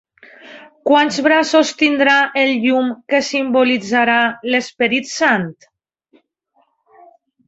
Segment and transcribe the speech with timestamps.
[0.89, 4.15] Quants braços tindrà el llum que simbolitzarà
[4.53, 5.47] l'Esperit Sant?